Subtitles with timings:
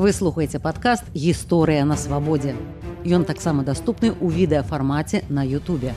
[0.00, 2.54] Вы слухаеце падкаст гісторыя на свабодзе.
[3.04, 5.92] Ён таксама даступны ў відэафармаце на Ютубе.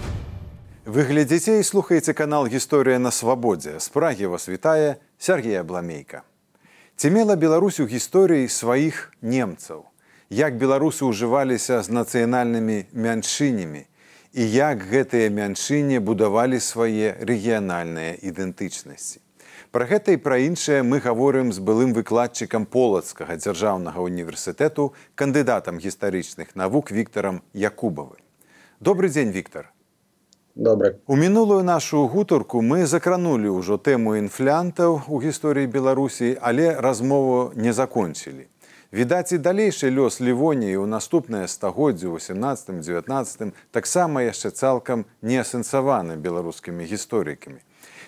[0.83, 3.79] Вы глядзіце і слухаеце канал гісторыя на свабодзе.
[3.79, 6.27] З прагі вас вітае Сергея Бламейка.
[7.00, 9.88] Ці мела Беларусь у гісторыі сваіх немцаў.
[10.27, 13.88] Як беларусы ўжываліся з нацыянальнымі мяншынямі
[14.35, 19.22] і як гэтыя мяншыне будавалі свае рэгіянальныя ідэнтычнасці.
[19.73, 26.54] Пра гэта і пра іншае мы гаворым з былым выкладчыкам полацкага дзяржаўнага універсітэту кандыдатам гістарычных
[26.54, 28.21] навук Віктором Якубавы.
[28.78, 29.73] Добры дзень Віктор.
[30.54, 30.93] Добра.
[31.07, 37.73] У мінулую нашу гутарку мы закранулі ўжо тэму інфлянтаў у гісторыі Беларусі, але размову не
[37.73, 38.53] закончылі.
[38.94, 46.86] Відаць і далейшы лёс лівоніі ў наступнае стагоддзе 18-19 таксама яшчэ цалкам не асэнсаваны беларускімі
[46.86, 47.58] гісторыкамі.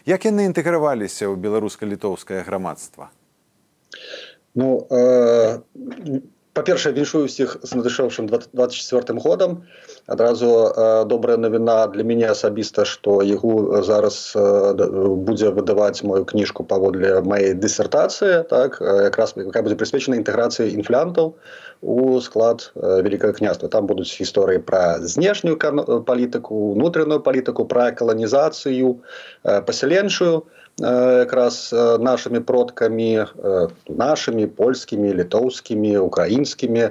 [0.05, 3.09] Як яны інтэграваліся ў беларуска-літоўскае грамадства?
[4.53, 5.57] Ну э,
[6.55, 9.67] па-першае, віншую ўсіх з надышоўшым 24 годам.
[10.07, 14.73] Адразу э, добрая навіна для мяне асабіста, што ягу зараз э,
[15.27, 21.35] будзе выдаваць мою кніжку паводле маёй дысертацыі, так, якраз якая будзе прысвечана інтэграцыі інфлянтаў
[21.81, 25.59] у склад э, великое княства там будуць гісторыі пра знешнюю
[26.07, 29.03] палітыку унутраную палітыку пра каланізацыю
[29.43, 30.47] э, пасяленчую
[30.79, 33.25] якраз э, нашими продкамі
[33.87, 36.89] нашими польскімі літоўскімі украінскімі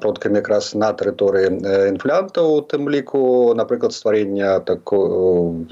[0.00, 1.48] продкамі якраз на тэрыторыі
[1.88, 4.92] інфлянтаў тым ліку напрыклад стварення так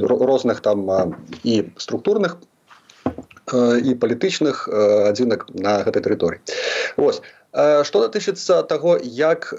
[0.01, 2.41] розных там і структурных
[3.85, 4.69] і палітычных
[5.13, 6.41] адзінак на гэтай тэрыторыі
[6.97, 7.21] ось
[7.53, 9.53] Што датычыцца таго, як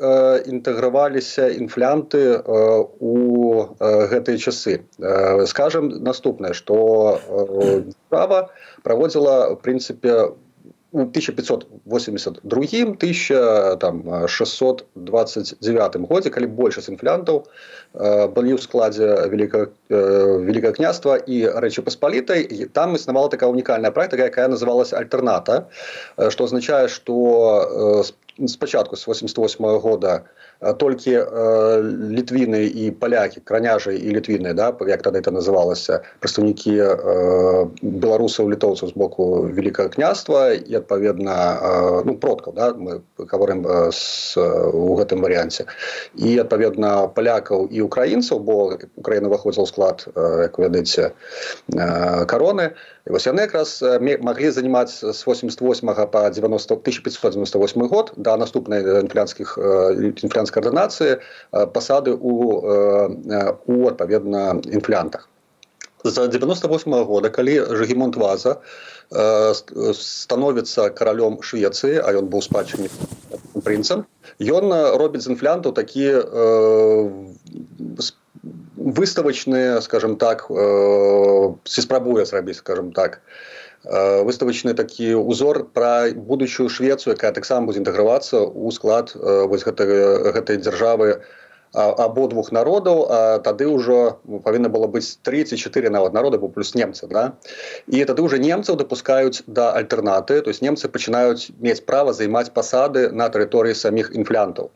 [0.50, 4.82] інтэграваліся інфлянты у гэтыя часы.
[5.46, 6.74] Скажам наступнае, што
[8.10, 8.50] справа
[8.82, 10.34] праводзіла прынцыпе
[10.94, 17.46] 1582 1629 годзе калі большасць інфлянтаў э,
[18.30, 24.94] былі ў складзе великое княства і рэчы паспалітай там існавала такая унікальная практыка якая называлась
[24.94, 25.66] альтэрната
[26.30, 27.14] што азначае што
[28.48, 30.22] спачатку з 88 -го года
[30.72, 31.26] толькі э,
[32.16, 36.88] літвіны і палякі краняжы і літвіны да як тады это называлася прадстаўнікі э,
[37.82, 43.92] беларусаў літоўцаў з боку великкага княства і адпаведна э, ну продкаў да мы гаворым э,
[43.92, 45.68] с у гэтым варыянце
[46.16, 51.12] і адпаведна палякаў і украінцаў бо украіна выходзіла склад э, як ведаеце
[51.76, 52.72] э, короны.
[53.04, 59.60] І вось яны якраз маглі занимаць з 88 по 90 1598 год да наступнай інфлянскіх
[60.24, 61.20] інфлянскіх координации
[61.74, 62.34] посады у,
[63.66, 65.30] у адпаведна інфлянтах
[66.04, 68.58] за 98 -го года калі жагемонт ваза
[69.94, 72.92] становіцца каралём швецыі а ён быў спадчыннік
[73.64, 74.06] прынцам
[74.40, 76.08] ён робіць з інфлянтаў такі
[78.78, 80.48] выставачныя скажем так
[81.64, 83.22] ці спрабуе зрабіць скажем так
[83.84, 90.58] выставачны такі узор пра будучую швецыю якая таксама будзе інтэгравацца ў склад вось гэтай, гэтай
[90.64, 91.24] дзяржавы
[91.74, 97.34] абодвух народаў тады ўжо павінна было быць 34 нават народа бо плюс немцы да?
[97.88, 103.10] і тады уже немцаў дапускаюць да альтэрнаты то есть немцы пачынаюць мець права займаць пасады
[103.12, 104.70] на тэрыторыі саміх інфлянтаў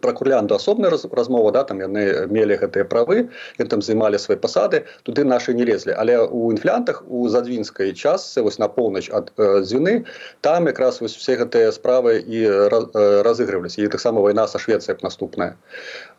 [0.00, 4.38] про курлянду асобная раз, размова да там яны мелі гэтыя правы і там займалі свае
[4.38, 5.94] пасады туды наши не лезлі.
[5.96, 10.04] Але у інфлянтах у задвінскай частцы вось на поўнач ад э, дзвіны
[10.40, 13.82] там якраз вось все гэтыя справы і э, разыгрываліся.
[13.82, 15.56] І таксама вайна са швецыя наступная.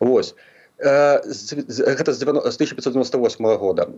[0.00, 0.34] Вось.
[0.78, 3.88] Гэта з 1598 года.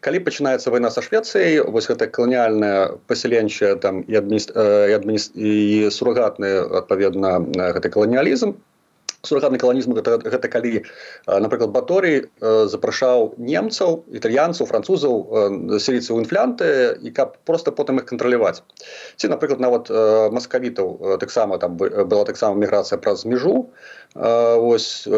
[0.00, 7.42] Калі пачынаецца вайна са швецыяй вось гэта каланіальная пасяленчая там і адміні і сурагатны адпаведна
[7.74, 8.54] гэты каланіялізм
[9.24, 10.84] сурагатны каланізм гэта, гэта калі
[11.26, 15.14] напрыклад баторый запрашаў немцаў італьянцаў французаў
[15.80, 16.68] селіцца ў інфлянты
[17.02, 18.62] і каб просто потым іх кантраляваць
[19.16, 19.90] ці напрыклад нават
[20.34, 23.70] маскавітаў таксама там была таксама міграцыя праз межу
[24.14, 25.08] ось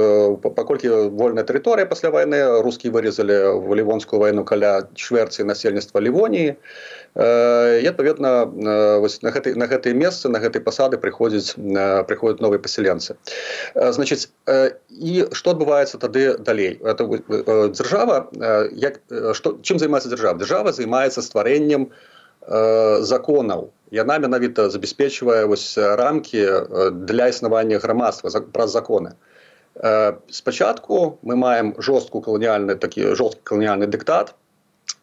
[0.40, 7.87] паколькі вольная тэрыторыя пасля вайны рускі вырезалі в лівонскую вайну каля чвэрці насельніцтва лівоніі і
[7.93, 11.60] адпаведна на гэтай на гэтыя месцы на гэтай пасады прыходзіць
[12.08, 13.20] прыходзяць новыя пасяленцы
[13.76, 14.32] значыць
[14.88, 16.81] і што адбываецца тады далей?
[16.81, 17.04] Это
[17.76, 18.32] дзяржава
[18.72, 19.04] як
[19.37, 21.93] што чым займаецца дзяржава дзяржава займаецца стварэннем
[23.04, 26.47] законаў яна менавіта забяспечвае вось рамкі
[26.93, 29.15] для існавання грамадства праз законы.
[30.31, 34.35] Спачатку мы маем жорстку каланіяльны такі жорсткі каланіяльны дыктат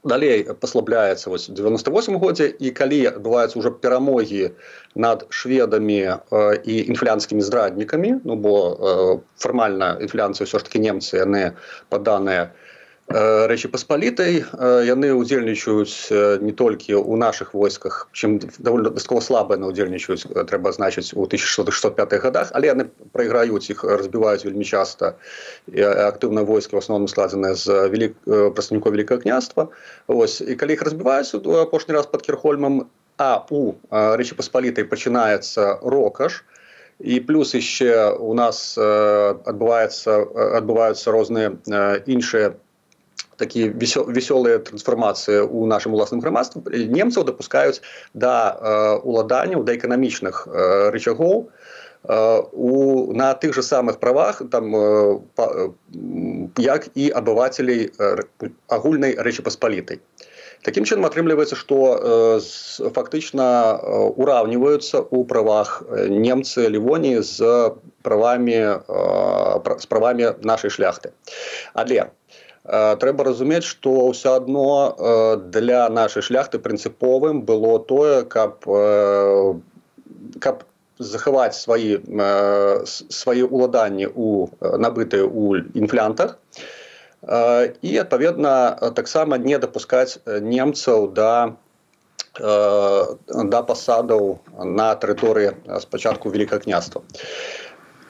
[0.03, 4.51] далей паслабляецца вось 98 годзе і калі адбываюцца ўжо перамогі
[4.95, 6.17] над шведамі э,
[6.63, 8.75] і інфлянскімі здраднікамі ну бо э,
[9.39, 11.55] фармальна інфляцыю ўсё ж таки немцы яны
[11.87, 12.62] паданыя Э,
[13.11, 14.43] рэчы паспалітай э,
[14.87, 20.71] яны ўдзельнічаюць э, не толькі ў наших войсках чым довольно дастаткова слабыя на ўдзельнічаюць трэба
[20.71, 25.19] значыць у 1605 годах але яны прайграюць іх разбіваюць вельмі часта.
[25.67, 29.67] Актыўна войска в асноўным складзеныя з велик прадстаўнікоў великкае княства.
[30.07, 32.87] Ось і калі іх разбіваюць апошні раз под кірхольмам
[33.19, 36.43] а у рэчы паспалітай пачынаецца рокаш.
[37.03, 40.11] І плюс яшчэ у нас адбываецца
[40.61, 41.57] адбываюцца розныя
[42.07, 42.55] іншыя
[43.37, 47.81] такія вясёлыя трансфармацыі ў нашым уласным грамадстве немцаў дапускаюць
[48.13, 48.55] да
[49.03, 50.47] уладанняў да эканамічных
[50.95, 51.49] рычагоў
[52.03, 54.75] у на тых же самых правах там
[56.57, 57.89] як і абывацелей
[58.67, 59.99] агульнай рэчы паспалітай
[60.63, 61.77] Такім чынам атрымліваецца што
[62.95, 63.47] фактычна
[64.15, 67.75] ураўніваюцца ў правах немцы лівоніі з
[68.07, 68.59] правамі
[69.83, 71.11] з правамі нашай шляхты.
[71.75, 72.07] Але
[72.63, 74.67] трэба разумець што ўсё адно
[75.55, 78.63] для нашай шляхты прынцыповым было тое каб
[80.39, 80.63] каб
[80.99, 81.99] захаваць свае
[82.87, 86.37] свае ўладанні у набытыя ў інфлянтах.
[87.23, 91.55] І адпаведна таксама не дапускаць немцаў да
[92.39, 97.03] да пасадаў на тэрыторыі спачатку великкае княства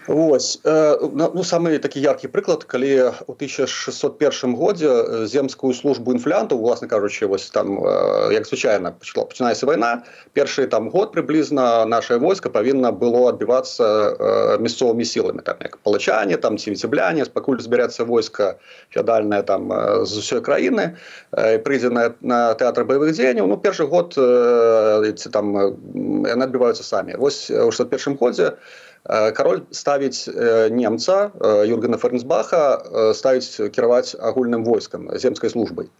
[0.07, 4.91] Вось э, ну самы такі яркі прыклад калі у 1601 годзе
[5.31, 10.03] земскую службу інфлянтаў уласна кажучы вось там э, як звычайна пачала пачынаецца вайна
[10.33, 16.35] першы там год прыблізна наше войска павінна было адбівацца э, мясцовымі сіламі там як палачане
[16.37, 18.59] там ці віцебляне пакуль збярэцца войска
[18.91, 19.71] феадальная там
[20.03, 20.99] з усёй краіны
[21.31, 25.55] прыйдзе на, на тэатр баявых дзеянняў ну першы год ці там
[26.27, 27.15] яны адбіваюцца самі.
[27.15, 30.29] Вось у 61 годзе у кароль ставіць
[30.71, 31.31] немца
[31.67, 35.91] юргена фернсбаха ставіць кіраваць агульным войскам земскай службай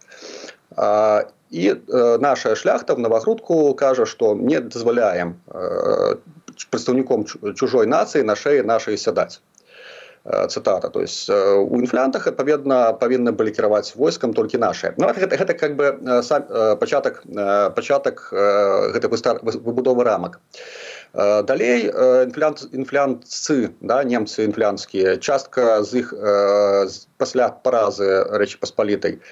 [1.50, 1.74] і
[2.20, 5.36] наша шляхта в навагрудку кажа што не дазваляем
[6.70, 9.40] прадстаўніком чужой нацыі на шее нашай сядаць
[10.24, 14.94] цытата то есть у інфлянтах адпаведна павінны былі кіраваць войскам толькі наши.
[14.96, 16.48] Ну, гэта, гэта как бы сам
[16.80, 17.20] пачатак
[17.76, 19.12] пачатак гэтай
[19.44, 21.86] выбудовы рамак і далей
[22.26, 26.10] інфлянт інфлянцы да немцы інфлянскія частка з іх
[27.18, 29.22] пасля паразы рэчы паспалітай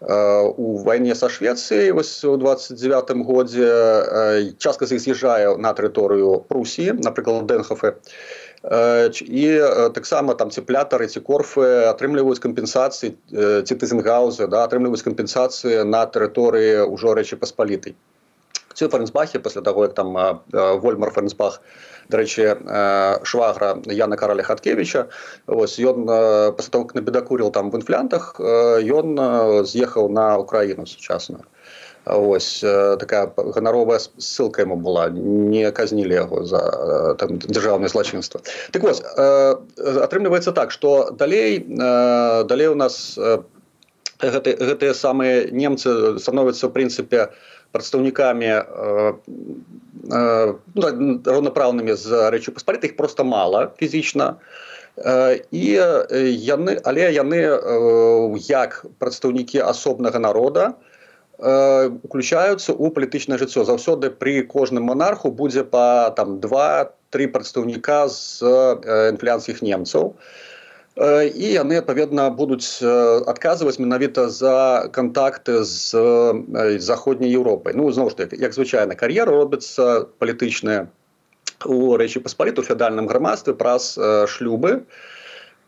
[0.00, 3.72] у вайне са швецыі вось у 29 годзе
[4.60, 7.96] частка з іх з'язджае на тэрыторыю прусі напрыклад дэнхафе
[9.24, 9.46] і
[9.96, 13.16] таксама там цеплятары ці корфы атрымліваюць кампенсацыі
[13.64, 17.96] ці тызенгаузы да атрымліваюць кампенсацыі на тэрыторыі ўжо рэчы паспалітай
[18.80, 20.16] ці фарнсбахе пасля таго як там
[20.80, 21.60] вольмар фарнсбах
[22.08, 22.56] дарэчы
[23.28, 25.08] швагра Яна караля хаткевича
[25.46, 26.08] ось ён
[26.70, 29.20] того на бедакурил там в інфлянтах ён
[29.68, 31.44] з'ехаў на украіну сучасную
[32.06, 35.10] ось такая ганаровая ссылка ему была.
[35.10, 38.40] Не казнілі яго за там дзяржаўнае злачынства
[38.72, 43.20] так вось атрымліваецца так что далей далей у нас
[44.20, 48.62] гэтыя гэты самыя немцы становяцца в прынцыпе у прадстаўнікамі э,
[50.10, 50.86] э, ну,
[51.24, 54.36] роўнапраўнымі з рэчы паспаліта іх просто мала фізічна
[55.50, 57.40] і э, яны але яны
[58.50, 60.74] як прадстаўнікі асобнага народа
[61.40, 68.44] уключаюцца ў палітычнае жыццё заўсёды пры кожным монарху будзе па там два три прадстаўніка з
[69.14, 70.49] інфлянскіх немцаў і
[71.00, 72.84] і яны адпаведна будуць
[73.32, 75.96] адказваць менавіта за кантакты з
[76.76, 80.92] заходняй Еўропай ну зноў ж таки як звычайна кар'ера робіцца палітычная
[81.64, 83.96] у рэчы паспаліту феадальным грамадстве праз
[84.28, 84.84] шлюбы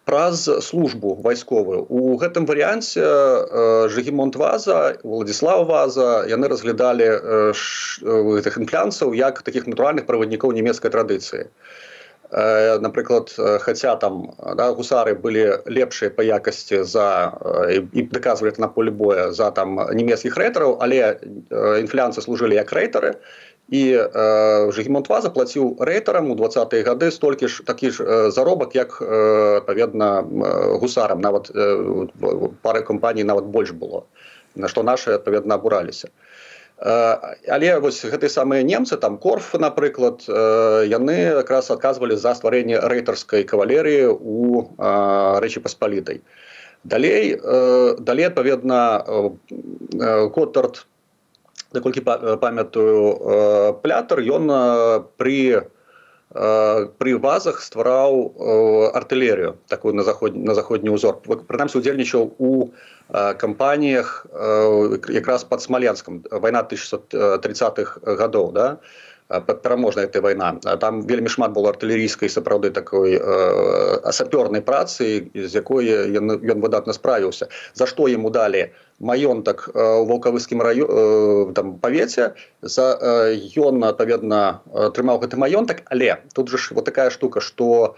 [0.05, 7.09] праз службу вайсковую у гэтым варыянце жыгемонт ваза владислав ваза яны разглядалі
[8.37, 12.02] гэтых інфлянцаў як таких натуральных праваднікоў нямецкай традыцыі Э,
[12.33, 17.37] напрыклад э, хаця там да, гусары былі лепшыя па якасці за
[17.69, 21.21] і э, даказвалі на поле боя за там нямецкіх рэйтараў але
[21.53, 23.21] інфлянцы служылі як рэйтары
[23.69, 23.83] і
[24.73, 30.25] жыгемонтва заплаціў рэйтарам у двадцатые гады столькі ж такі ж заробак як адпаведна
[30.81, 31.21] гусарам.
[31.21, 31.53] Нават
[32.63, 34.05] пары кампаній нават больш было
[34.57, 36.09] на што нашы адпаведна абураліся
[36.83, 44.11] але вось гэтыя самыя немцы там корф напрыклад яны якраз адказвалі за стварэнне рэйтарскай кавалерыі
[44.11, 44.67] у
[45.39, 46.23] рэчы паспалітай.
[46.83, 47.39] Далей
[48.03, 48.81] далей адпаведна
[50.35, 50.87] котард
[51.71, 52.03] наколькі
[52.43, 54.51] памятаю плятар ён
[55.17, 55.63] при
[56.33, 62.73] при вазах ствараў артылерыю такую на заход на заходні ўзор прынамсі удзельнічаў у
[63.13, 64.27] кампаніях
[65.13, 68.81] якраз под смаленском вайна 1630-х гадоў да
[69.41, 75.89] пераможная этой вайна там вельмі шмат было артылерійскай сапраўды такой э, сапёрнай працы з якой
[75.89, 77.49] ён, ён выдатна справіўся.
[77.75, 82.99] За што ему далі маёнтак у вулкавыскім раю э, там павеце за
[83.57, 84.63] ён адпаведна
[84.95, 87.97] трымаў гэты маёнтак але тут же ж вот такая штука что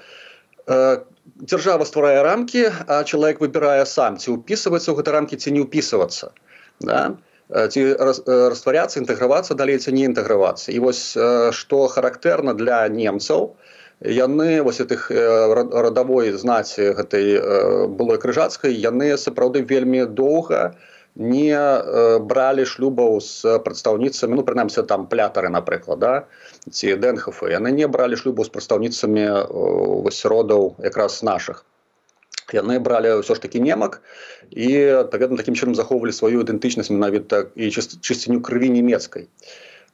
[0.66, 1.02] э,
[1.36, 6.32] дзяржава стварае рамкі а чалавек выбірае сам ці ўпісваецца ў гэтай рамкі ці не ўпісвацца
[6.80, 7.16] да?
[7.52, 11.04] Ці растваряцца інтэгравацца далей ці не інтэгравацца і вось
[11.60, 13.52] што характэрна для немцаў
[14.00, 17.38] яны вось тых радавой знаці гэтай
[18.00, 20.74] былой крыжацкай яны сапраўды вельмі доўга
[21.16, 21.54] не
[22.18, 26.14] бралі шлюбаў з прадстаўніцамі ну прынамсі там плятары напрыклад да
[26.70, 27.52] ці дэнхафы.
[27.52, 29.28] Яны не бралі шлюбу з прадстаўніцамі
[30.02, 31.64] вось родаў якраз наших
[32.54, 34.00] яны бралі ўсё ж такі немак
[34.50, 34.70] і
[35.04, 39.28] адпаведна такім чынам захоўвалі сваю ідэнтычнасць менавіта і чысціню крыві нямецкай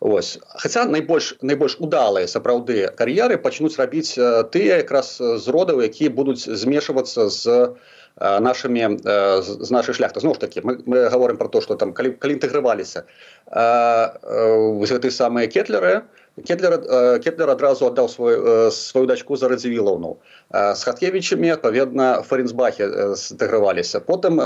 [0.01, 4.17] ось хаця найбольш найбольш удалыя сапраўды кар'еры пачнуць рабіць
[4.53, 7.75] тыя якраз з родаў якія будуць змешвацца з
[8.21, 8.97] нашими
[9.45, 12.37] з нашай шляхты зноў ж таки мы, мы говорим про то что там калі, калі
[12.41, 13.05] інтэграваліся
[13.53, 20.17] гэты самыя кетлеры то Кетлер, э, Кетлер адразу аддаў свою, э, сваю дачку за радзівілаўну.
[20.51, 24.01] З хаткевічамі адпаведна Фаренсбахе зыграваліся.
[24.01, 24.41] Потым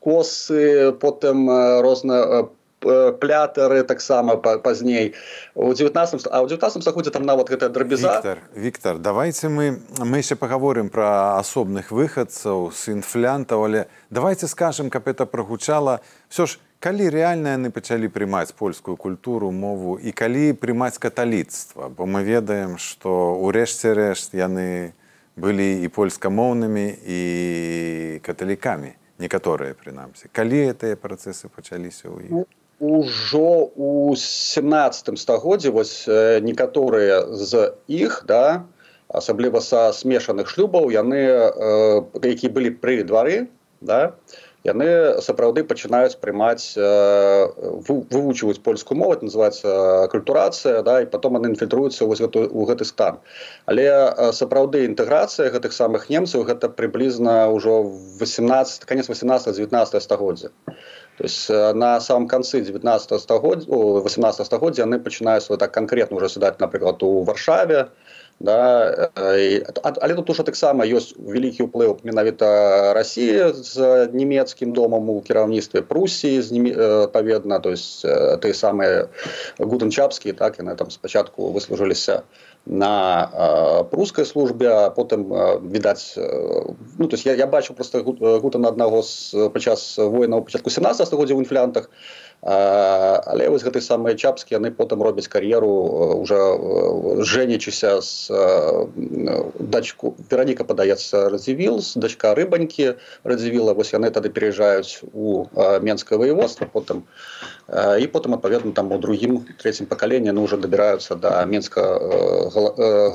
[0.00, 1.50] косы, потым
[1.82, 2.48] розна
[2.80, 5.14] плятары таксама пазней
[5.54, 10.22] у 19 а ў 19 стагоддзе там нават гэта драбіза Віктор, Віктор давайте мы мы
[10.22, 16.58] яшчэ паговорым пра асобных выхадцаў з інфлянтаў але давайте скажем каб это прагучала все ж
[16.80, 21.90] калі рэальна яны пачалі прымаць польскую культуру мову і калі прымаць каталіцтва?
[21.90, 24.94] Бо мы ведаем што ўрэшце рэшт яны
[25.34, 27.20] былі і польскамоўнымі і
[28.22, 30.30] каталікамі некаторыя прынамсі.
[30.30, 32.46] Калі гэтыя працэсы пачаліся ў іх?
[32.78, 38.62] Ужо у 17 стагоддзе вось некаторыя з іх да
[39.08, 43.48] асабліва са смешаных шлюбаў яны э, які былі пры двары
[43.80, 51.48] да то яны сапраўды пачынаюць прымаць вывучваюць польскую мову называется культурацыя да і потом она
[51.48, 53.18] інфільтруецца у гэты стан.
[53.66, 57.82] Але сапраўды інтэграцыя гэтых самых немцаў гэта прыблізна ўжо
[58.20, 60.50] 18 конец 18 19 стагоддзя.
[61.18, 66.28] То есть на самом канцы 19 стагоддзя 18 стагоддзя яны пачынаюць вот так конкретно уже
[66.28, 67.90] сядаць напрыклад у варшаве то
[68.40, 69.10] Да?
[69.14, 76.38] Але тут уже таксама ёсць вялікі ўплыў менавіта Росіі з нямецкім домам у кіраўніцтве Прусіі
[77.10, 79.10] паведна то есть ты самыя
[79.58, 82.22] гутенчапскія так яны там спачатку выслужыліся
[82.62, 85.26] на прускай службе а потым
[85.66, 90.70] відаць ну то есть я, я бачу просто гутан аднаго з падчас война ў пачатку
[90.70, 91.90] 17 стагоддзя ў інфлянтах
[92.40, 96.38] але вось гэты самыя чапскі яны потым робяць кар'еру уже
[97.26, 98.30] жэнечыся з
[99.58, 102.94] дачку пераніка падаецца радзівіл з дачка рыбанькі
[103.26, 103.74] радзівіла.
[103.74, 105.50] Вось яны тады пераязджаюць у
[105.82, 107.02] менскае воеводства потым
[107.68, 111.82] і потым адпаведна там у другім третьем пакаленні ну уже дабіраюцца да менска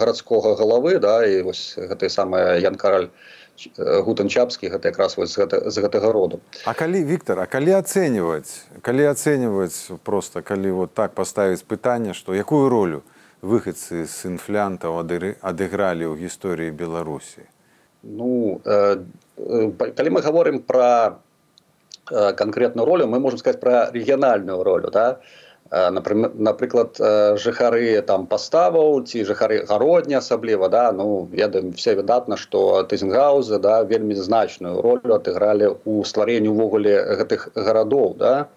[0.03, 3.07] гарадскога галавы да і вось гэтая самая ян караль
[3.77, 6.39] гутанчапскі гэта якраз вось з, гэта, з гэтага роду.
[6.65, 12.33] А калі Віктор А калі ацэньваць калі ацэньваць просто калі вот так паставіць пытанне што
[12.33, 13.03] якую ролю
[13.41, 17.45] выхадцы з інфлянтаў адыгралі ў гісторыі беларусі?
[18.03, 19.05] Ну э,
[19.37, 21.19] э, калі мы гаворым пра
[22.11, 25.13] э, канкрэтную ролю мы можем сказать пра рэгіянальную ролю да?
[25.13, 25.21] то
[25.71, 26.99] напрыклад
[27.41, 33.81] жыхары там паставаў ці жыхары гародня асабліва да ну ведаем все выдатна что тызенгауза да
[33.83, 38.47] вельмі значную ролю адыгралі у стварэнні увогуле гэтых гарадоў да.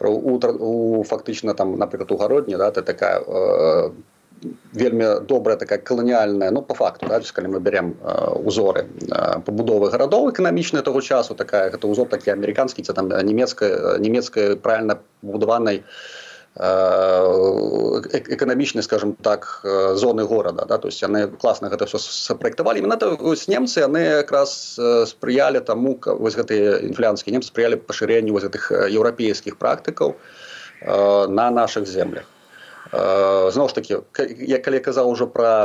[0.00, 3.90] У, у фактычна там напрыклад у гародні да ты такая э,
[4.72, 9.90] вельмі добрая такая каланіальная ну по факту да, калі мы берем э, узоры э, пабудовы
[9.90, 15.78] гарадоў эканамічная того часу такая гэта узор такі амерыканскі ці там нямецкая нямецкая правильно будаванай
[15.78, 16.23] у
[18.30, 19.60] эканамічнай скажем так
[19.94, 20.78] зоны горада да?
[20.78, 23.16] то есть яны класна гэта все сапраектавалі менавіта
[23.48, 24.78] немцы яны якраз
[25.10, 30.14] спрыялі таму вось гэтыя інфлянскія немцы спрыялі пашырэнню вось гэтых еўрапейскіх практыкаў
[31.28, 32.30] на наших землях
[32.92, 33.96] зноў ж таки
[34.44, 35.64] я калі казаў ужо пра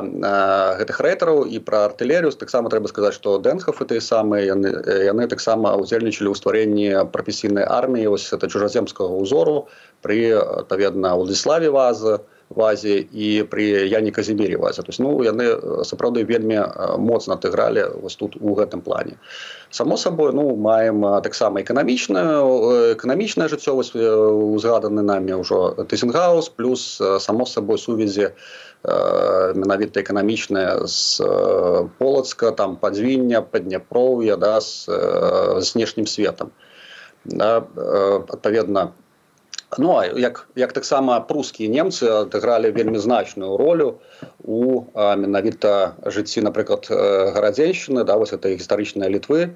[0.80, 4.72] гэтых рэйтараў і пра артылерыю таксама трэба сказаць што дэнхаф і тыя самыя яны
[5.04, 9.68] яны таксама удзельнічалі ў стварэнні прафесійнай арміі ось это чужаземскага ўзору
[10.00, 15.54] пры адпаведна ўладзіславе вазы вазе і пры яне казімірі вазе то есть ну яны
[15.86, 16.66] сапраўды вельмі
[16.98, 19.18] моцна адыгралі вось тут у гэтым плане.
[19.70, 27.78] Само сабой ну маем таксама эканамічную эканамічная жыццёвасць узгаданы нами ўжо тысенгаус плюс само сабой
[27.78, 28.34] сувязі
[28.84, 31.22] менавіта эканамічная з
[32.00, 34.90] полацка там падзвіння падняпроўя да з
[35.62, 36.52] знешнім светом
[37.26, 37.58] да,
[38.30, 38.94] адпаведна
[39.78, 44.02] Ну а як, як таксама прускія немцы адыгралі вельмі значную ролю
[44.42, 49.54] у менавіта жыцці напрыклад гарадзеншчыны да вось это гістарычная літвы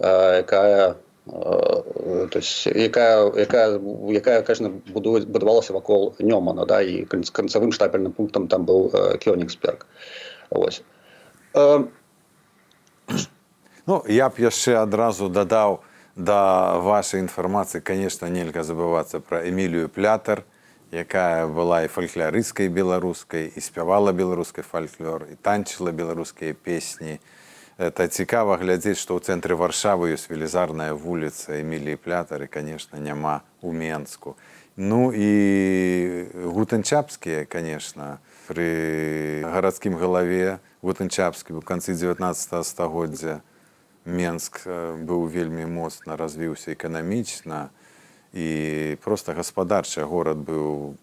[0.00, 3.78] якая то есть якая якая
[4.08, 8.90] якая кажна будуць будавалася вакол нёмана да і канцавым штапельным пунктам там быў
[9.20, 9.86] кёнігсберг.
[10.50, 10.82] Ось
[13.86, 15.84] ну я б яшчэ адразу дадаў
[16.16, 20.44] да вашай інфармацыі конечно нельга забывацца пра эмілію плятар
[20.92, 27.16] якая была і фальклярыскай беларускай і спявала беларускай фальклор і танчыла беларускія песні
[27.78, 33.72] это цікава глядзець што ў цэнтры варшавы ёсць велізарная вуліца эміліі плятары конечно няма у
[33.72, 34.36] менску.
[34.76, 43.40] Ну і гутанчапскія конечно пры гарадскім галаве гутанчапскі у канцы 19 стагоддзя
[44.04, 47.70] Менск быў вельмі моцна развіўся эканамічна
[48.34, 48.48] і
[49.04, 50.96] проста гаспадарчы горад быў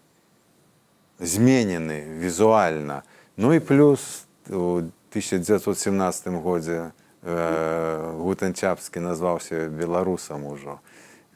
[1.18, 3.02] зменены візуальна.
[3.36, 10.80] Ну і плюс у 1917 годзе Гутанчапскі назваўся беларусам ужо,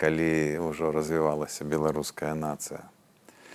[0.01, 2.89] калі ўжо развівалася беларуская нацыя.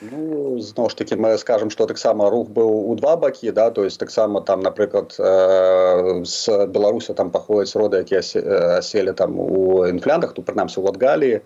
[0.02, 3.84] Ну, зноў ж таки мы скажем что таксама рух быў у два бакі да то
[3.84, 8.24] есть таксама там напрыклад э, з беларуся там паходзяць роды якія
[8.80, 11.42] аселі там у інфляндах тут прынамсі у латгаліі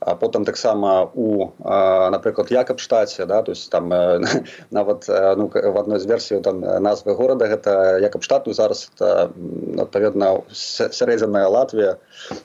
[0.00, 5.98] а потым таксама у напрыклад якабштаце да то есть там э, нават ну, в адной
[5.98, 11.96] з версій там назвы горада гэта якабштату зараз адпаведна сярэдзяная Латвія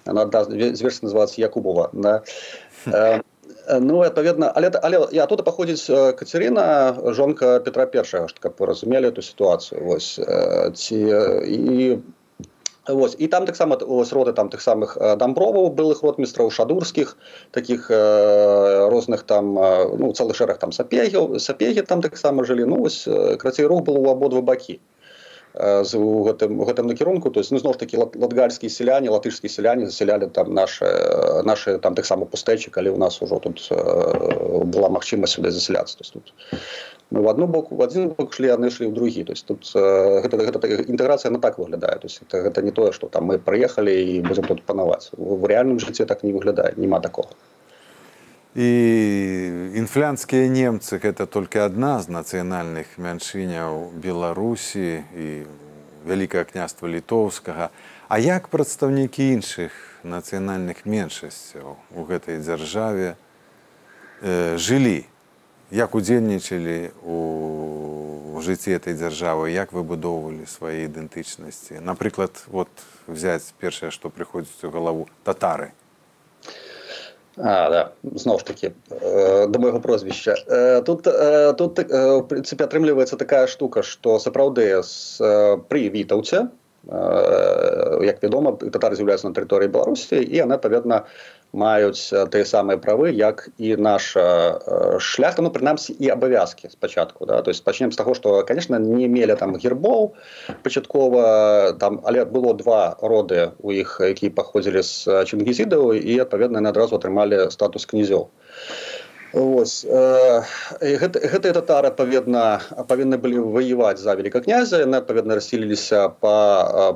[0.05, 2.23] она зверсі называется якубова да.
[2.85, 3.19] Э,
[3.69, 9.21] Ну адпаведна але але я тут паходзіць Кацярына жонка Петра першага каб вы разумелі эту
[9.21, 10.19] сітуацыю вось
[10.75, 10.99] ці
[11.47, 11.97] і
[12.87, 13.15] Вось.
[13.17, 17.17] і там таксама роды там тых самых дамброваў былых ротмістраў шадурскіх
[17.49, 23.09] таких э, розных там ну цэлы шэраг там сапегаў сапегі там таксама жылі ну вось
[23.39, 24.79] крацей рух был у абодва бакі
[25.55, 27.31] з гэтым гэтым накірунку.
[27.31, 30.85] То есть ну, зноў такі латгальскія сяляне латышскія сяляне засялялі там наши
[31.43, 36.33] наши там таксама пустэчы калі у нас ужо тут была магчымасць сюды засяляцца тут
[37.11, 39.63] мы в одну боку в один бок шлі яны ішлі ў другі то есть тут
[39.75, 43.37] гэта, гэта інтэграцыя на так выглядае то есть это, гэта не тое что там мы
[43.37, 47.29] прыехалі і будзем тут панаваць в реальным жыцці так не выглядае няма такого
[48.55, 48.67] і
[49.75, 55.27] інфлянскія немцы гэта толькі адна з нацыянальных мяншыняў беларусі і
[56.07, 57.67] вялікае княства літоўскага
[58.07, 59.75] а як прадстаўнікі іншых
[60.07, 63.19] нацыянальных меншасцяў у гэтай дзяржаве
[64.23, 65.03] э, жылі
[65.75, 71.83] як удзельнічалі у жыцці этой дзяржавы як выбудоўвалі свае ідэнтычнасці?
[71.83, 72.69] Напрыклад вот
[73.07, 75.75] взять першае што прыходзіць у галаву татары
[77.37, 77.91] А, да.
[78.15, 83.47] зноў ж таки э, да майго прозвішча э, тут э, тут э, прынцыпе атрымліваецца такая
[83.47, 86.47] штука што сапраўды з э, пры вітаўце
[86.85, 91.05] як вядома татары з'яўляюцца на тэрыторыі беларусі і яны адпаведна
[91.55, 94.59] маюць тыя самыя правы як і наша
[94.99, 97.41] шляхта ну прынамсі і абавязкі спачатку да.
[97.41, 100.13] То есть пачнем з таго што конечно не мелі там гербоў
[100.63, 107.01] пачаткова там але было два роды у іх якія паходзілі з чынгізідаў і адпаведна адразу
[107.01, 108.29] атрымалі статус князёў
[109.33, 110.43] Ось, э,
[110.81, 116.35] гэта, гэтыя татары адпаведна павінны былі ваяваць за вяліка князя яны адпаведна рассіліліся па,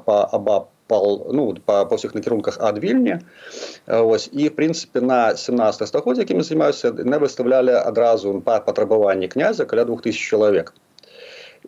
[0.06, 3.20] па абап пал, ну, па, па ўсіх накірунках ад вільні.
[3.88, 9.70] Ось, і в прынцыпе на 17 стагоддзя якімі займаюся не выставлялі адразу па патрабаванні князя
[9.70, 10.74] каля 2000 чалавек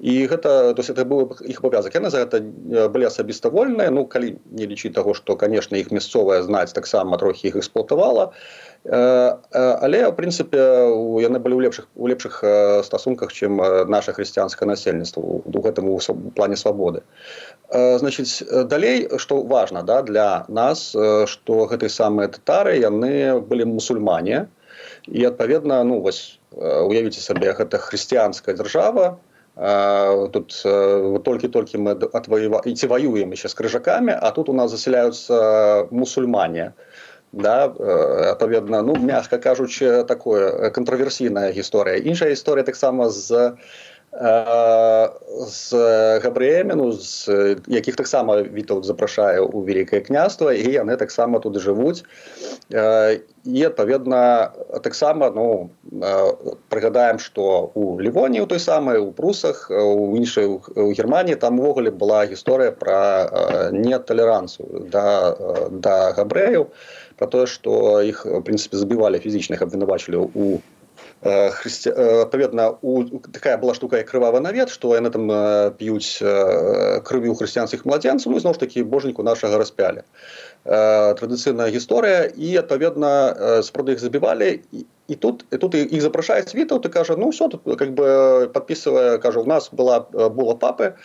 [0.01, 1.93] і гэта то это быў іх абавязак.
[1.93, 2.41] Яны за гэта
[2.89, 3.93] былі асабіста вольныя.
[3.93, 8.33] Ну калі не лічыць таго што канешне іх мясцовая знаць таксама трохі іх эксплуатавала.
[8.81, 10.57] Але в прынцыпе
[11.21, 12.41] яны былі ў лепшых у лепшых
[12.81, 13.61] стасунках чым
[13.93, 15.85] наше хрысціянскае насельніцтва у гэтым
[16.33, 17.05] плане свабоды.
[17.69, 24.49] Значыць далей што важна да для нас што гэтыя самыя татары яны былі мусульмане.
[25.05, 29.21] І адпаведна ну вось уявіце сабе гэта хрысціянская дзяржава
[29.55, 30.63] тут
[31.23, 36.73] толькі-толькі мы отвоева ці воюем еще с крыжаками а тут у нас заселяются мусульмане.
[37.31, 43.55] Да адпаведна ну мягко кажучы такое контраверсійная гісторыя іншая гісторыя таксама з
[44.11, 45.73] з
[46.19, 52.03] габрэямі ну, з якіх таксама вітаў запрашае ў вялікае княства і яны таксама тут жывуць
[53.47, 54.51] і адпаведна
[54.83, 55.71] таксама ну
[56.67, 60.59] прыгадаем што у лівоні у той самай у прусах у іншай у
[60.91, 65.39] германії там увогуле была гісторыя пра неталеранцыю да
[65.71, 66.67] да габрэяў
[67.15, 70.59] про тое што іх прынцыпе забівалі фізічных абвінавачылі у
[71.21, 71.93] хрысці...
[72.25, 75.27] адпаведна у такая была штука як крывавы навет што яны там
[75.77, 80.01] п'юць крыві ў хрысціянскіх младзенцаў ну, зноў ж такі божніку нашага распялі
[80.65, 86.79] традыцыйная гісторыя і адпаведна спроды іх забівалі і і тут і тут іх запрашаюць вітаў
[86.79, 90.95] ты кажа ну все тут как бы подписывая кажа у нас была була папы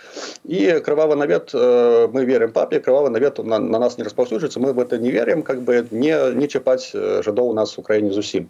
[0.44, 4.78] і крывавы навет мы верым папе крывавы навет на, на нас не распаўсюджваецца мы в
[4.78, 8.48] это не верим как бы не не чапаць жадоў у нас у краіне зусім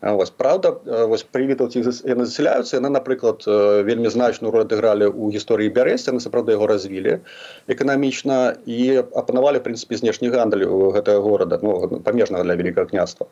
[0.00, 0.78] Вось, Праўда
[1.10, 3.42] вось прывітаўці яны засяляюцца яны напрыклад
[3.82, 7.18] вельмі значную роль адыгралі ў гісторыі бярэсці яны сапраўды яго развілі
[7.66, 10.62] эканамічна і апанавалі прынцыпе знешні гандаль
[10.94, 13.26] гэтага горада ну, памежнага для вялікага княства.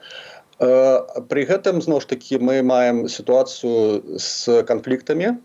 [0.58, 5.38] Пры гэтым зноў ж такі мы маем сітуацыю з канфліктамі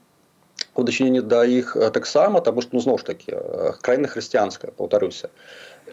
[0.76, 3.36] у дачыненні да іх таксама таму што ну, зноў ж такі
[3.82, 5.30] краіна хрысціянская паўтаруся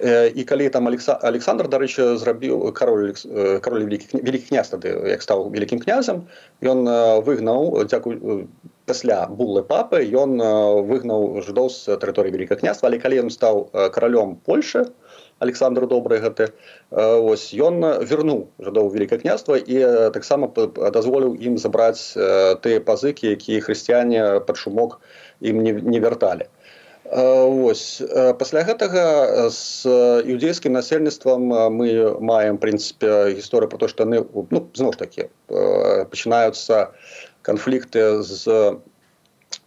[0.01, 3.13] і калі там александр дарэчы зрабіў кароль
[3.65, 6.29] кароль вялікі князь тады як стаў вялікім князем
[6.63, 6.87] ён
[7.27, 8.47] выгнаў дзякуй
[8.87, 10.39] пасля буллы папы ён
[10.87, 14.87] выгнаў жыдоў з тэрыторыі вялікага княства але калі ён стаў каралём польши
[15.39, 16.51] александр добрый гэты
[16.91, 20.51] ось ён вернуў жадоў вялікае княства і таксама
[20.99, 25.01] дазволіў ім забраць тыя пазыкі якія хрысціяне пад шумок
[25.41, 26.49] ім не, не вярталі
[27.09, 28.03] Вось
[28.39, 29.89] пасля гэтага з
[30.29, 36.93] іудзейскім насельніцтвам мы маем прынцыпе гісторыю про то што яны ну, зноў ж такі пачынаюцца
[37.49, 38.45] канфлікты з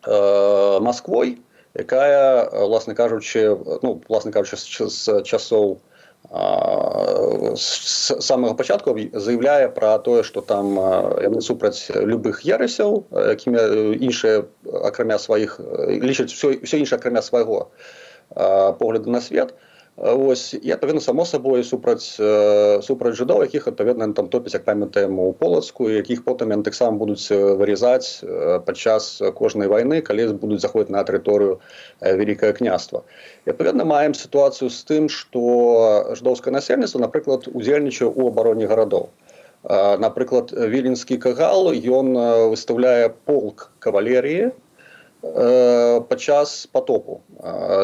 [0.06, 1.42] э, Масквой
[1.74, 5.80] якая власна кажучы ну власна кажучы з часоў
[7.56, 10.78] з самага пачатку заявляе пра тое што там
[11.24, 14.46] яны супраць любых ерасяў якімі іншыя
[14.86, 17.72] акрамя сваіх лічаць все, все іншае акрамя свайго
[18.78, 19.56] погляду на свет
[19.98, 22.16] Вось я павінна само сабой супраць
[22.88, 27.28] супраць жыдоў якіх адпаведна там топіць як памятаем у полацку якіх потым яны таксама будуць
[27.30, 28.24] вырезаць
[28.66, 31.60] падчас кожнай вайны калі будуць заходзіць на тэрыторыю
[32.00, 33.04] вялікае княства.
[33.46, 39.12] Адпаведна маем сітуацыю з тым што ждоўскае насельніцтва напрыклад удзельнічае у абароне гарадоў
[40.08, 42.16] напрыклад віленскі кагал ён
[42.50, 44.56] выставляе полк кавалерыі
[45.22, 47.22] падчас потопу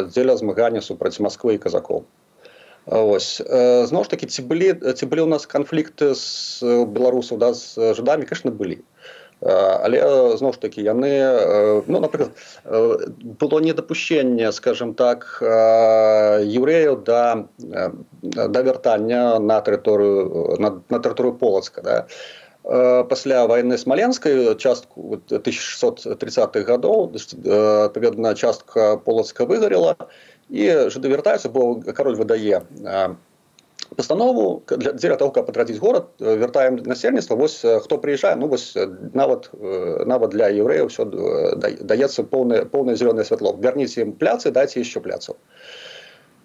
[0.10, 2.04] дзеля змагання супраць Масквы і казакоў.
[2.88, 7.94] Ось зноў ж такі ці былі ці былі у нас канфлікты з беларусаў да з
[7.94, 8.26] жадамі?
[8.26, 8.82] Конечно былі.
[9.42, 10.02] Але
[10.38, 11.12] зноў ж такі яны
[11.86, 12.34] ну напрыклад
[13.38, 17.46] было недапушчэнне скажем так еўрэяў да
[18.34, 22.08] да вяртання на тэрыторыю на, на тэрыторыю полацка да
[22.68, 29.96] пасля войны смаленскай частку 1630х гадоў адпаведна частка полацка выгарела
[30.50, 32.60] і жады вяртаюцца бо кароль выдае
[33.96, 38.76] пастанову для дзеля того каб патраціць горад вяртаем насельніцтва вось хто прыязджае ну вось
[39.14, 39.50] нават
[40.06, 41.06] нават для еўрэяў все
[41.56, 45.40] даецца поўнае поўнае зялёное святло вярніце ім пляцы дайце еще пляцаў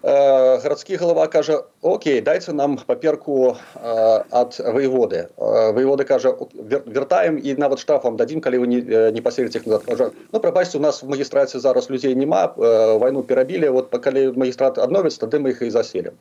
[0.03, 7.37] Э, гарадскі галава кажа Окей дайце нам паперку э, ад воеводы э, воеводы кажа вяртаем
[7.39, 8.81] і нават штрафам дадзім калі вы не,
[9.15, 12.51] не паселіце назад кажа ну прабачце у нас в магістраце зараз людзей няма
[12.99, 16.19] вайну перабілі вот калі магістрат адновіць тады мы іх і заселім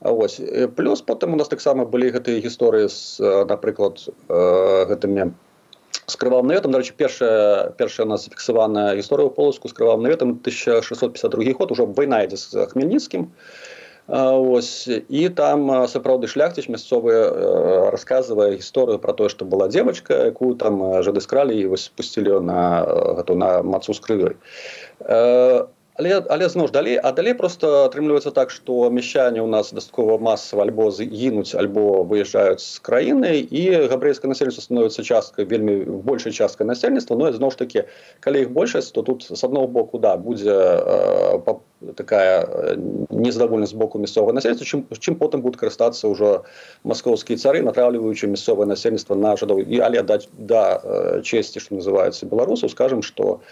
[0.00, 0.40] Вось
[0.76, 5.32] плюс потым у нас таксама былі гэтыя гісторыі з напрыклад гэтымі
[6.08, 11.86] скрываў наветам дарэчы першая першая у нас зафіксаваная гісторыя полоску скрываў наветам 1652 год ужо
[11.86, 13.28] вайна ідзе з хмельніцкім
[14.08, 17.12] ось і там сапраўды шляхціч мясцовы
[17.92, 22.60] расказвае гісторыю про тое што была девочка якую там жады скралі і вось спусцілі на
[23.20, 24.34] гэту на мацу з крывёй
[25.98, 30.18] але але зноў ж далей а далей просто атрымліваецца так что мяшчане у нас дастаткова
[30.18, 36.66] масава альбо гінуць альбо выязджаюць з краіны і габрэйскае насельніцтва становіцца часткай вельмі большай часткай
[36.70, 37.84] насельніцтва но зноў ж таки
[38.20, 41.58] калі іх большасць то тут с адного боку да будзе э,
[41.94, 42.76] такая э,
[43.10, 46.46] незадавольнасць боку мясцовага насельніцтва чым чым потым будуць карыстацца ўжо
[46.86, 52.30] маскоўскія цары натраўліваючы мясцовае насельніцтва на жадаў і але даць да э, чесці што называется
[52.30, 53.42] беларусаў скажем что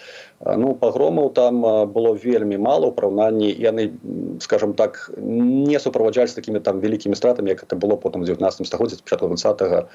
[0.47, 3.97] ну пагромаў там было вельмі мало ў параўнанні яны
[4.41, 9.29] скажем так не суправаджаюць такімі там вялікімі стратамі як это было потым 19 стагоддзя початку
[9.29, 9.89] 20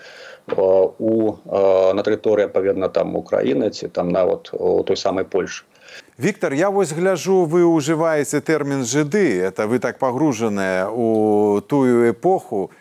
[0.99, 1.33] у
[1.93, 5.63] на тэрыторыі адпаведна там украіны ці там нават у той самай польльшы
[6.17, 12.71] Віктор, я вось гляжу, вы ўжываеце тэрмін жыды, это вы так пагружаныя у тую эпоху.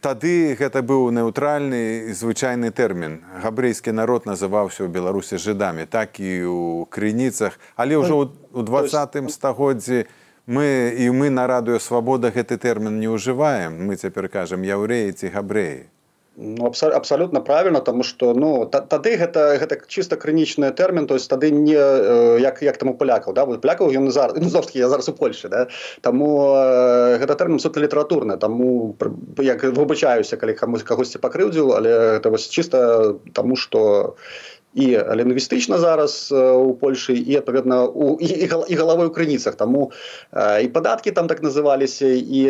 [0.00, 3.20] Тады гэта быў неўтральны звычайны тэрмін.
[3.44, 10.08] Габрэйскі народ называўся ў Беларусі жыдамі, так і ў крыніцах, але ўжо ў двадцатым стагоддзі
[10.48, 13.76] мы і мы на радыё свабода гэты тэрмін не ўжываем.
[13.84, 15.91] Мы цяпер кажам яўрэі ці габрэі.
[16.36, 21.28] Ну, абсо абсолютно правильно тому что ну тады гэта гэта чисто крынічны тэрмін то есть
[21.28, 21.76] тады не
[22.40, 25.68] як як таму палякаў да плякаў ён зараз ну, зошки я зараз у Польше да
[26.00, 28.96] таму э, гэта тэрмін суто літаратурны таму
[29.44, 34.16] як выбачаюся калі камусь кагосьці пакрыўдзіў але гэта вось чисто тому что
[34.74, 39.92] і лінгвістычна зараз у Польшы і адпаведна у і, і, і галавой у крыніцах таму
[40.32, 42.40] і падаткі там так называліся і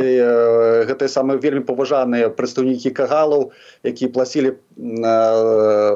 [0.87, 3.51] гэтыя самыя вельмі паважаныя прадстаўнікі кагалаў
[3.83, 4.55] які плацілі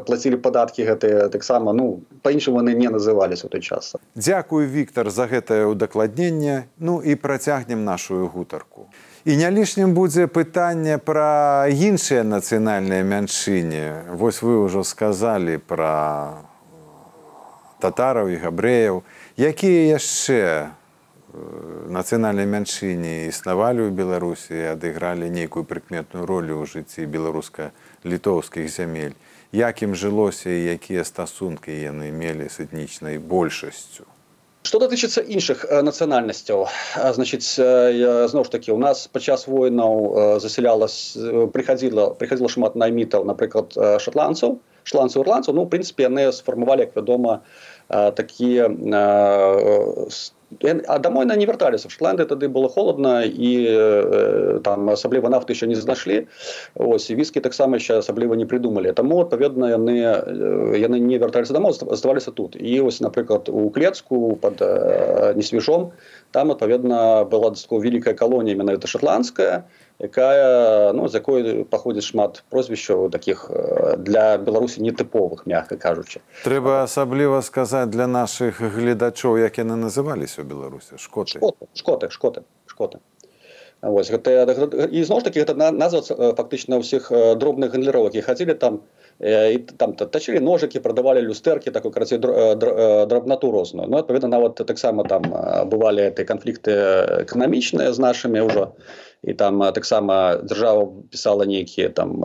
[0.06, 3.94] плацілі падаткі гэтыя таксама ну па-іншаму яны не назывались у той час.
[4.14, 8.90] Дякую Віктор за гэтае ўдакладненне ну і працягнем нашу гутарку
[9.26, 14.14] І не лішнім будзе пытанне пра іншыя нацыянальныя мяншыні.
[14.14, 16.46] Вось вы ўжо сказалі пра
[17.82, 19.02] татараў і габрэяў,
[19.34, 20.70] якія яшчэ
[21.90, 29.18] нацыянальнай мяншыні існавалі ў Беларусі, адыгралі нейкую прыкметную ролю ў жыцці беларуска-літоўскіх зямель.
[29.50, 34.06] Як ім жылося і якія стасункі яны мелі з этнічнай большасцю.
[34.66, 36.64] Что датычыцца іншых нацыянальнасцяў?
[37.14, 41.14] Значыць зноў ж такі у нас падчас войнаў засялялась
[41.54, 47.38] прыходзіла прыходзіла шмат наймітаў напрыклад шотландцаў шландцаў ірландцаў ну прынцыпе яны сфармавалі як вядома
[48.18, 48.66] такія
[50.88, 55.52] а домой на не вярталіся в шотланды тады было холодно і э, там асабліва нафты
[55.52, 56.26] еще не знайшлі
[56.74, 58.92] ось і віскі таксама еще асабліва не придумали.
[58.92, 59.98] Таму адпаведна яны
[60.78, 62.56] яны не вярталіся домой оставаліся тут.
[62.60, 65.92] І ось напрыклад у клетцку под э, несвежом
[66.30, 69.64] там адпаведна была дастаткова вялікая калонія менавіта шотландская
[69.98, 73.50] якая ну з якой паходзіць шмат прозвішчаў таких
[73.98, 76.20] для беларусі нетыповых мягка кажучы.
[76.44, 81.40] Трэба асабліва сказаць для наших гледачоў як яны называліся у беларусі шкоты.
[81.74, 82.98] Шкоты шкоты шкоты
[83.82, 84.32] Вось, гэта,
[84.88, 86.00] і зноў ж таки гэта назва
[86.32, 88.80] фактычна ўсіх дробных гандліровак і хацелі там
[89.20, 93.88] і там тачылі ножыкі прадавалі люстэркі такой карацей драбнату розную.
[93.88, 95.28] Ну адпаведна нават таксама там
[95.68, 96.72] бывалі ты канфлікты
[97.28, 98.72] эканамічныя з нашымі ўжо
[99.26, 102.22] і там таксама дзяржава пісала нейкія там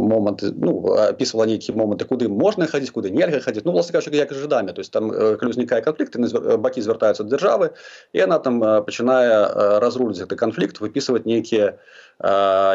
[0.00, 0.80] моманты ну
[1.12, 4.80] опісвала нейкія моманты куды можна хадзіць куды нельга хадзіць ну власна кажа як жадамі то
[4.80, 6.24] есть там калі узнікае канфлікты
[6.56, 7.76] бакі звяртаюцца ад дзяржавы
[8.16, 11.76] і яна там пачынае разруліць гэты канфлікт выпісваць нейкія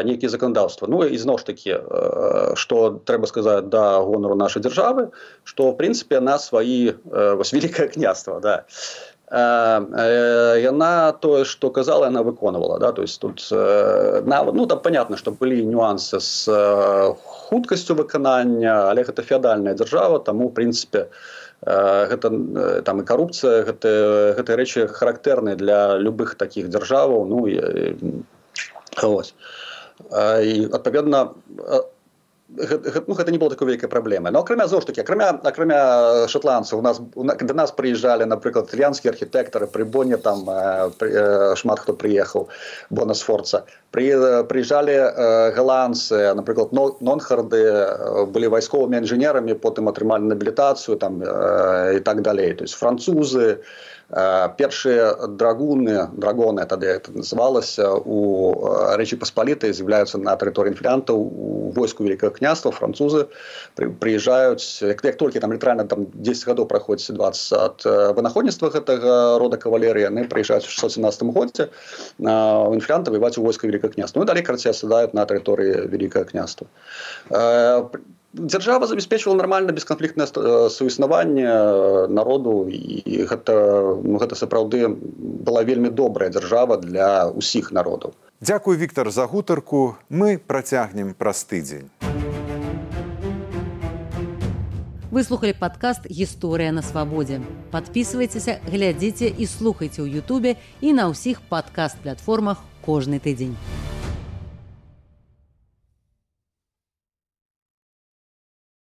[0.06, 1.82] нейкія заканадаўства ну і зноў ж такі
[2.54, 5.10] што трэба сказаць да гонару нашай дзяржавы
[5.42, 6.94] што в прынцыпе на сваі
[7.42, 8.62] вось великкае княства да.
[8.70, 15.16] і яна тое что казала она выконывала да то есть тут нават ну там понятно
[15.16, 16.44] что былі нюансы с
[17.24, 21.08] хуткасцю выканання але гэта феадальная дзяржава таму прынцыпе
[21.64, 27.56] гэта там і карупцыя гэты гэтай рэчы характэрныя для любых таких дзяржаваў ну і,
[29.00, 29.34] ось
[30.12, 31.32] і адпаведна
[32.56, 36.28] гэта, ну, гэта не было такой вялікай праблемы но акрамя зноў ж таки акрамя акрамя
[36.28, 41.92] шотландцаў у нас да нас прыязджалі напрыклад італьянскія архітэктары пры боне там э, шмат хто
[41.92, 42.48] прыехаў
[42.90, 44.12] бонасфорца при
[44.48, 47.62] прыязджалі э, галандцы напрыклад но, нонхарды
[48.32, 53.64] былі вайсковымі інжынерамі потым атрымалі набілітацыю там э, і так далей то есть французы
[54.11, 58.55] першыя драгуны драгоны тады это называлася у
[58.95, 63.27] рэчы паспалітай з'яўляюцца на тэрыторыі інфлянтаў у войску великкага княства французы
[63.75, 67.83] прыязджаюць як, як толькі там літаральна там 10 гадоў праходзіць 20 ад
[68.15, 71.67] вынаходніцтва гэтага рода кавалерыі яны прыязджаюць у 617 годзе
[72.19, 76.71] у інфлянта вываць у войска великкага княства ну далей карці сядаюць на тэрыторыі великкага княства
[78.32, 80.26] дзяржава забяспечвала нармальна бесканфліктнае
[80.72, 81.48] суіснаванне
[82.08, 83.54] народу і гэта
[84.00, 88.16] ну, гэта сапраўды была вельмі добрая дзяржава для ўсіх народаў.
[88.40, 89.96] Дзякуй Віктор за гутарку.
[90.08, 91.90] Мы працягнем праз тыдзень.
[95.12, 102.00] Выслухали падкаст гісторыя на свабодзе подписывайтеся глядзіце і слухайце ў Ютубе і на ўсіх падкаст
[102.00, 103.52] платформах кожны тыдзень